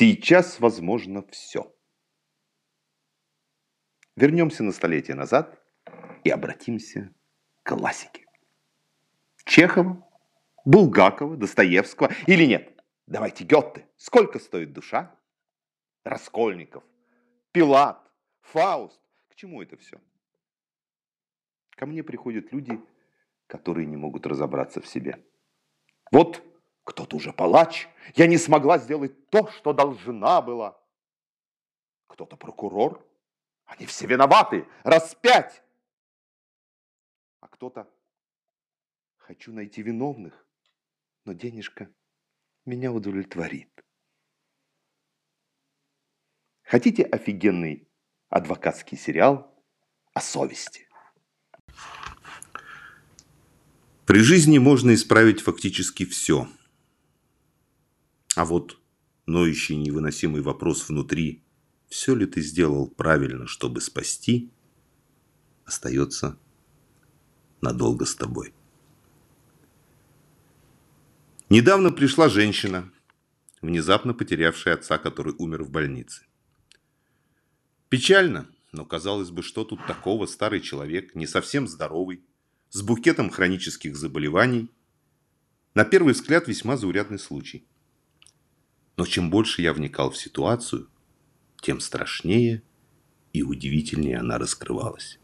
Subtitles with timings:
[0.00, 1.76] Сейчас возможно все.
[4.16, 5.62] Вернемся на столетие назад
[6.24, 7.14] и обратимся
[7.62, 8.24] к классике.
[9.44, 10.02] Чехова,
[10.64, 12.82] Булгакова, Достоевского или нет?
[13.06, 13.90] Давайте Гетте.
[13.98, 15.14] Сколько стоит душа?
[16.02, 16.82] Раскольников,
[17.52, 18.10] Пилат,
[18.40, 19.02] Фауст.
[19.28, 20.00] К чему это все?
[21.76, 22.80] Ко мне приходят люди,
[23.46, 25.22] которые не могут разобраться в себе.
[26.10, 26.42] Вот
[26.84, 27.88] кто-то уже палач.
[28.14, 30.80] Я не смогла сделать то, что должна была.
[32.06, 33.06] Кто-то прокурор.
[33.64, 34.66] Они все виноваты.
[34.82, 35.62] Распять.
[37.40, 37.88] А кто-то
[39.16, 40.46] хочу найти виновных,
[41.24, 41.90] но денежка
[42.64, 43.70] меня удовлетворит.
[46.62, 47.88] Хотите офигенный
[48.28, 49.54] адвокатский сериал
[50.12, 50.88] о совести?
[54.06, 56.48] При жизни можно исправить фактически все–
[58.40, 58.80] а вот
[59.26, 61.44] ноющий невыносимый вопрос внутри,
[61.90, 64.50] все ли ты сделал правильно, чтобы спасти,
[65.66, 66.38] остается
[67.60, 68.54] надолго с тобой.
[71.50, 72.90] Недавно пришла женщина,
[73.60, 76.24] внезапно потерявшая отца, который умер в больнице.
[77.90, 82.24] Печально, но казалось бы, что тут такого старый человек, не совсем здоровый,
[82.70, 84.70] с букетом хронических заболеваний.
[85.74, 87.66] На первый взгляд весьма заурядный случай.
[88.96, 90.88] Но чем больше я вникал в ситуацию,
[91.60, 92.62] тем страшнее
[93.32, 95.18] и удивительнее она раскрывалась.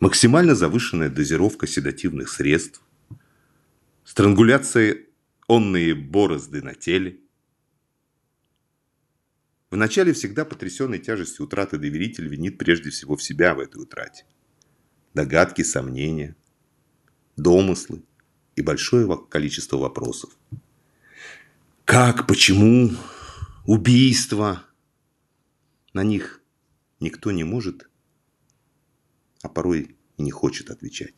[0.00, 2.82] Максимально завышенная дозировка седативных средств,
[4.04, 5.06] странгуляция
[5.46, 7.20] онные борозды на теле.
[9.70, 14.26] Вначале всегда потрясенный тяжестью утраты доверитель винит прежде всего в себя в этой утрате.
[15.14, 16.36] Догадки, сомнения,
[17.36, 18.02] домыслы
[18.56, 20.36] и большое количество вопросов–
[21.84, 22.90] как, почему,
[23.66, 24.64] убийства.
[25.92, 26.42] На них
[27.00, 27.88] никто не может,
[29.42, 31.14] а порой и не хочет отвечать.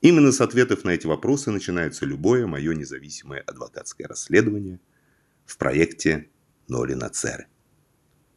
[0.00, 4.80] Именно с ответов на эти вопросы начинается любое мое независимое адвокатское расследование
[5.44, 6.30] в проекте
[6.68, 7.48] Нолина Церы,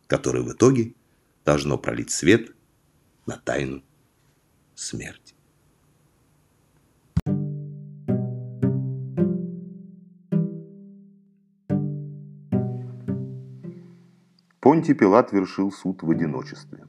[0.08, 0.96] которое в итоге
[1.46, 2.56] должно пролить свет
[3.26, 3.84] на тайну
[4.76, 5.29] смерти.
[14.70, 16.86] Понтий Пилат вершил суд в одиночестве.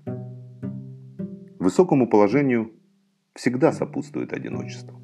[1.58, 2.74] Высокому положению
[3.34, 5.00] всегда сопутствует одиночество.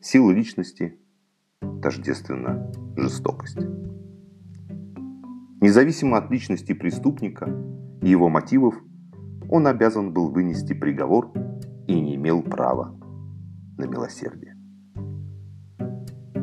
[0.00, 0.98] Сила личности
[1.84, 3.60] тождественна жестокость.
[5.60, 7.48] Независимо от личности преступника
[8.02, 8.74] и его мотивов,
[9.48, 11.32] он обязан был вынести приговор
[11.86, 12.92] и не имел права
[13.78, 14.56] на милосердие.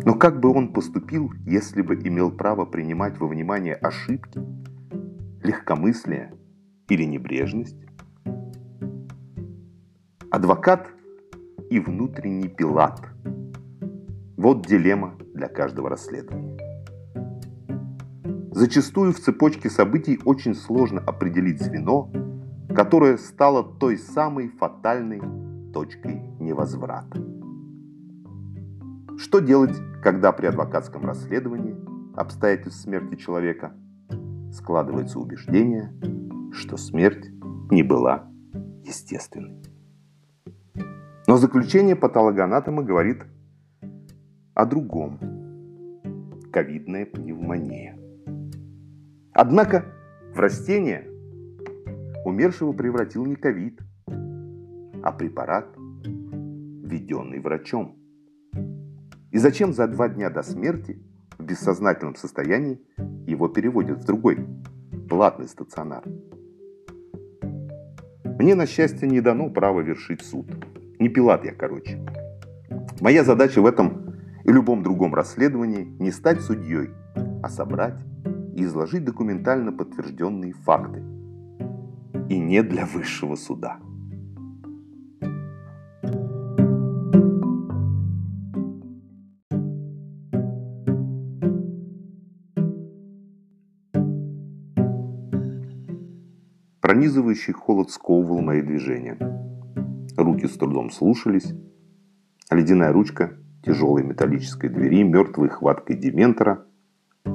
[0.06, 4.40] Но как бы он поступил, если бы имел право принимать во внимание ошибки
[5.47, 6.34] легкомыслие
[6.90, 7.78] или небрежность?
[10.30, 10.90] Адвокат
[11.69, 13.00] и внутренний пилат.
[14.35, 16.58] Вот дилемма для каждого расследования.
[18.52, 22.12] Зачастую в цепочке событий очень сложно определить звено,
[22.75, 25.22] которое стало той самой фатальной
[25.72, 27.24] точкой невозврата.
[29.18, 31.78] Что делать, когда при адвокатском расследовании
[32.18, 33.72] обстоятельств смерти человека–
[34.57, 35.94] складывается убеждение,
[36.51, 37.29] что смерть
[37.72, 38.28] не была
[38.84, 39.63] естественной.
[41.28, 43.23] Но заключение патологоанатома говорит
[44.53, 45.19] о другом.
[46.51, 47.97] Ковидная пневмония.
[49.34, 49.85] Однако
[50.34, 51.07] в растение
[52.25, 53.79] умершего превратил не ковид,
[55.03, 57.96] а препарат, введенный врачом.
[59.31, 61.03] И зачем за два дня до смерти
[61.38, 62.81] в бессознательном состоянии
[63.28, 64.40] его переводят в другой,
[65.10, 66.04] платный стационар.
[68.40, 70.48] Мне, на счастье, не дано право вершить суд.
[71.00, 72.00] Не пилат я, короче.
[73.02, 76.90] Моя задача в этом и любом другом расследовании не стать судьей,
[77.44, 78.00] а собрать
[78.56, 81.03] и изложить документально подтвержденные факты.
[82.30, 83.80] И не для высшего суда.
[96.87, 99.17] Пронизывающий холод сковывал мои движения.
[100.16, 101.53] Руки с трудом слушались,
[102.49, 106.63] ледяная ручка тяжелой металлической двери мертвой хваткой дементора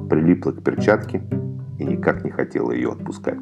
[0.09, 1.21] прилипла к перчатке
[1.77, 3.37] и никак не хотела ее отпускать.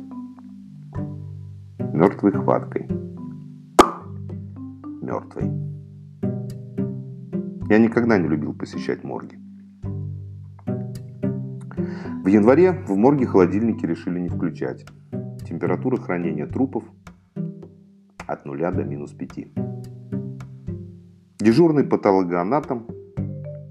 [1.94, 2.90] Мертвой хваткой.
[5.02, 5.46] Мертвой.
[7.70, 9.40] Я никогда не любил посещать морги.
[10.66, 14.86] В январе в морге холодильники решили не включать.
[15.52, 16.86] Температура хранения трупов
[18.26, 19.48] от 0 до минус 5.
[21.42, 22.88] Дежурный патологоанатом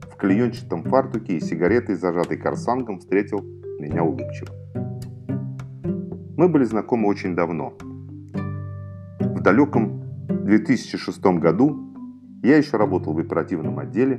[0.03, 3.41] в клеенчатом фартуке и сигаретой, зажатой корсангом, встретил
[3.79, 4.50] меня улыбчиво.
[6.37, 7.73] Мы были знакомы очень давно.
[9.19, 11.94] В далеком 2006 году
[12.43, 14.19] я еще работал в оперативном отделе,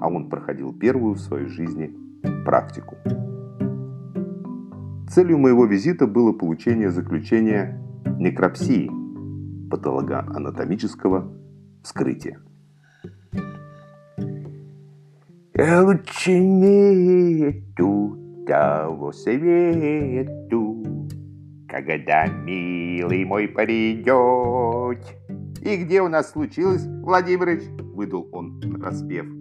[0.00, 1.92] а он проходил первую в своей жизни
[2.44, 2.94] практику.
[5.10, 7.80] Целью моего визита было получение заключения
[8.18, 8.90] некропсии,
[9.70, 11.32] патологоанатомического
[11.82, 12.38] вскрытия.
[15.56, 18.16] Лучше нету
[18.46, 20.84] того свету,
[21.66, 25.00] когда милый мой придет.
[25.62, 27.64] И где у нас случилось, Владимирович?
[27.94, 29.37] Выдал он распев.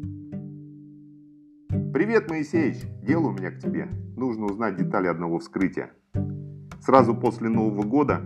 [1.97, 2.83] Привет, Моисеевич.
[3.01, 3.87] Дело у меня к тебе.
[4.15, 5.89] Нужно узнать детали одного вскрытия.
[6.79, 8.21] Сразу после Нового года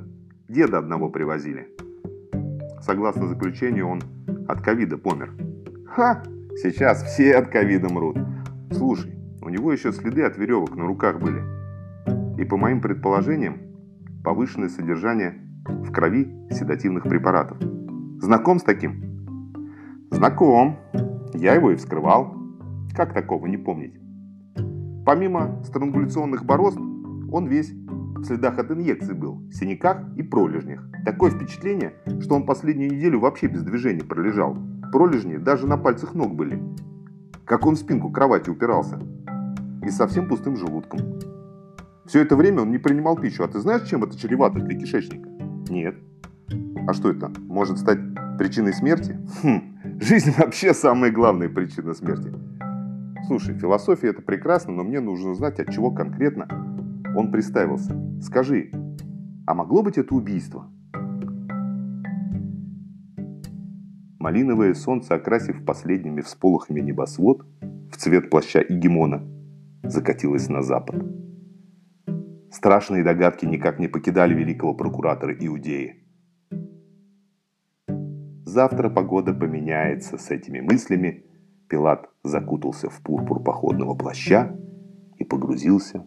[0.50, 1.70] деда одного привозили.
[2.82, 4.02] Согласно заключению, он
[4.50, 5.32] от ковида помер.
[5.88, 6.22] Ха!
[6.62, 8.18] Сейчас все от ковида мрут.
[8.74, 11.42] Слушай, у него еще следы от веревок на руках были.
[12.38, 13.58] И по моим предположениям,
[14.22, 17.58] повышенное содержание в крови седативных препаратов.
[18.20, 20.10] Знаком с таким?
[20.12, 20.78] Знаком.
[21.34, 22.41] Я его и вскрывал.
[22.96, 23.94] Как такого не помнить?
[25.06, 26.78] Помимо странгуляционных борозд,
[27.32, 30.84] он весь в следах от инъекций был, синяках и пролежнях.
[31.06, 34.58] Такое впечатление, что он последнюю неделю вообще без движения пролежал.
[34.92, 36.62] Пролежни даже на пальцах ног были.
[37.46, 39.00] Как он в спинку кровати упирался.
[39.84, 41.00] И совсем пустым желудком.
[42.06, 43.44] Все это время он не принимал пищу.
[43.44, 45.30] А ты знаешь, чем это чревато для кишечника?
[45.70, 45.96] Нет.
[46.88, 47.32] А что это?
[47.48, 48.00] Может стать
[48.38, 49.18] причиной смерти?
[49.42, 52.32] Хм, жизнь вообще самая главная причина смерти.
[53.28, 56.48] Слушай, философия это прекрасно, но мне нужно знать, от чего конкретно
[57.16, 57.96] он приставился.
[58.22, 58.72] Скажи,
[59.46, 60.70] а могло быть это убийство?
[64.20, 67.46] Малиновое солнце, окрасив последними всполохами небосвод
[67.92, 69.24] в цвет плаща Игемона,
[69.84, 71.04] закатилось на запад.
[72.52, 76.04] Страшные догадки никак не покидали великого прокуратора Иудеи.
[78.46, 81.26] Завтра погода поменяется с этими мыслями.
[81.72, 84.54] Пилат закутался в пурпур походного плаща
[85.16, 86.06] и погрузился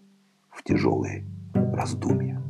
[0.50, 2.42] в тяжелые раздумья.